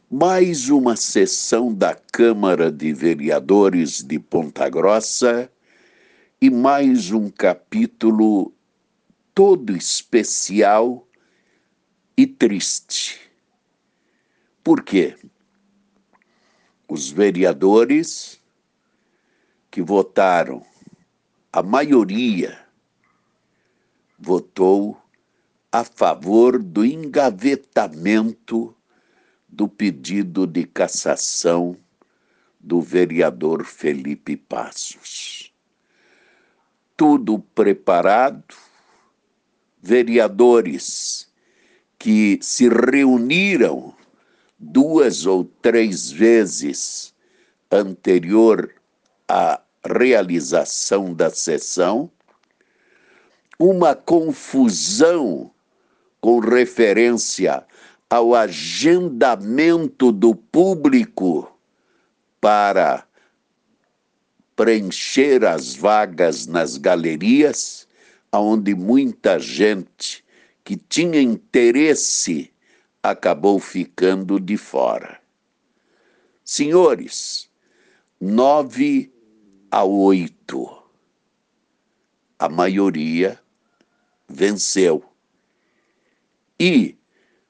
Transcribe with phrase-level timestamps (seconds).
[0.10, 5.52] Mais uma sessão da Câmara de Vereadores de Ponta Grossa
[6.42, 8.52] e mais um capítulo
[9.36, 11.08] todo especial
[12.18, 13.20] e triste.
[14.64, 15.16] Por quê?
[16.90, 18.42] Os vereadores
[19.70, 20.66] que votaram,
[21.52, 22.58] a maioria
[24.18, 24.98] votou
[25.70, 28.74] a favor do engavetamento
[29.50, 31.78] do pedido de cassação
[32.58, 35.54] do vereador Felipe Passos.
[36.96, 38.56] Tudo preparado,
[39.82, 41.30] vereadores
[42.00, 43.97] que se reuniram
[44.60, 47.14] duas ou três vezes
[47.72, 48.74] anterior
[49.28, 52.10] à realização da sessão,
[53.60, 55.52] uma confusão
[56.20, 57.64] com referência
[58.10, 61.52] ao agendamento do público
[62.40, 63.06] para
[64.56, 67.88] preencher as vagas nas galerias,
[68.32, 70.24] onde muita gente
[70.64, 72.52] que tinha interesse
[73.10, 75.22] acabou ficando de fora.
[76.44, 77.50] Senhores,
[78.20, 79.12] nove
[79.72, 80.84] a oito,
[82.38, 83.40] a maioria
[84.28, 85.04] venceu.
[86.60, 86.98] E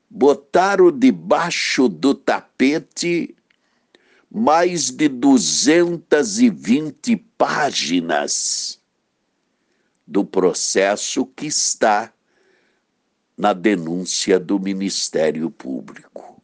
[0.09, 3.33] botaram debaixo do tapete
[4.29, 8.79] mais de 220 páginas
[10.05, 12.13] do processo que está
[13.37, 16.41] na denúncia do Ministério Público.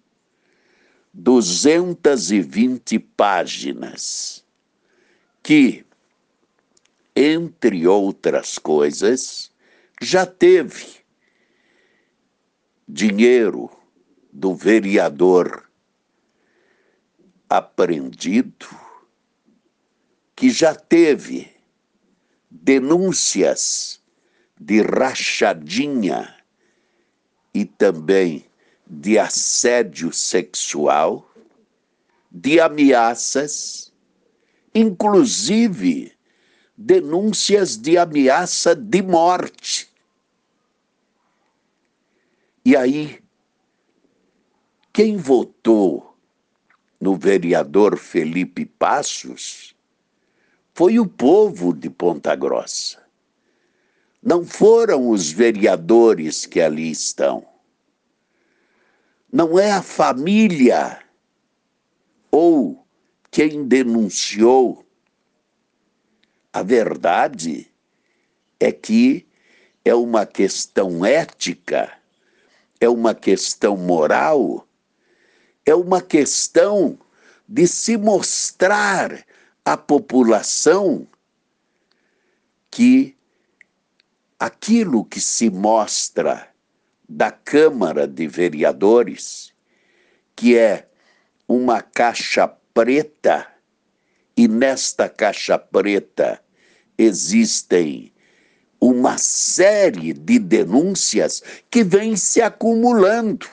[1.13, 4.45] 220 páginas
[5.41, 5.85] que,
[7.15, 9.51] entre outras coisas,
[10.01, 11.03] já teve
[12.87, 13.69] dinheiro
[14.31, 15.69] do vereador
[17.47, 18.67] apreendido,
[20.35, 21.51] que já teve
[22.49, 24.01] denúncias
[24.59, 26.42] de rachadinha
[27.53, 28.45] e também
[28.85, 31.29] de assédio sexual,
[32.31, 33.93] de ameaças,
[34.73, 36.13] inclusive
[36.75, 39.89] denúncias de ameaça de morte.
[42.65, 43.21] E aí,
[44.91, 46.15] quem votou
[46.99, 49.75] no vereador Felipe Passos
[50.73, 53.02] foi o povo de Ponta Grossa.
[54.23, 57.45] Não foram os vereadores que ali estão.
[59.29, 61.03] Não é a família
[62.31, 62.87] ou
[63.29, 64.85] quem denunciou.
[66.53, 67.69] A verdade
[68.61, 69.27] é que
[69.83, 71.91] é uma questão ética,
[72.79, 74.65] é uma questão moral,
[75.65, 76.97] é uma questão
[77.45, 79.25] de se mostrar
[79.65, 81.05] à população
[82.71, 83.17] que
[84.43, 86.49] aquilo que se mostra
[87.07, 89.53] da Câmara de Vereadores,
[90.35, 90.89] que é
[91.47, 93.47] uma caixa preta,
[94.35, 96.43] e nesta caixa preta
[96.97, 98.11] existem
[98.81, 103.47] uma série de denúncias que vêm se acumulando.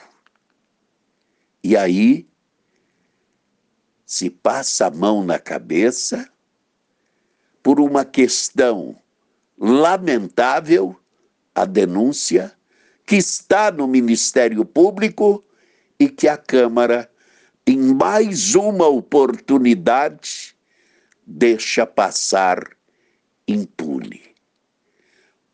[1.63, 2.27] E aí
[4.05, 6.29] se passa a mão na cabeça
[7.63, 9.00] por uma questão
[9.61, 10.99] lamentável
[11.53, 12.53] a denúncia
[13.05, 15.43] que está no Ministério Público
[15.99, 17.07] e que a Câmara,
[17.67, 20.55] em mais uma oportunidade,
[21.27, 22.75] deixa passar
[23.47, 24.23] impune.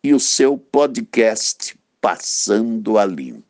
[0.03, 3.48] e o seu podcast Passando a Limpo.